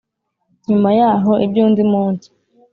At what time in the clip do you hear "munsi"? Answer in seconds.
1.91-2.27